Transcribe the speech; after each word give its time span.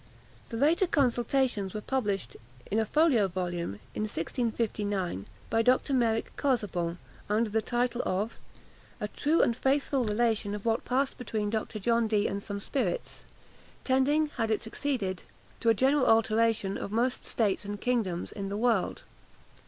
The 0.49 0.57
later 0.57 0.87
consultations 0.87 1.75
were 1.75 1.81
published 1.81 2.35
in 2.71 2.79
a 2.79 2.87
folio 2.87 3.27
volume, 3.27 3.73
in 3.93 4.01
1659, 4.01 5.27
by 5.51 5.61
Dr. 5.61 5.93
Meric 5.93 6.35
Casaubon, 6.37 6.97
under 7.29 7.51
the 7.51 7.61
title 7.61 8.01
of 8.03 8.33
_A 8.99 9.07
true 9.15 9.43
and 9.43 9.55
faithful 9.55 10.03
Relation 10.03 10.55
of 10.55 10.65
what 10.65 10.85
passed 10.85 11.19
between 11.19 11.51
Dr. 11.51 11.77
John 11.77 12.07
Dee 12.07 12.25
and 12.25 12.41
some 12.41 12.59
Spirits; 12.59 13.25
tending, 13.83 14.29
had 14.37 14.49
it 14.49 14.63
succeeded, 14.63 15.21
to 15.59 15.69
a 15.69 15.75
general 15.75 16.07
Alteration 16.07 16.79
of 16.79 16.91
most 16.91 17.23
States 17.23 17.63
and 17.63 17.79
Kingdoms 17.79 18.31
in 18.31 18.49
the 18.49 18.57
World_. 18.57 19.03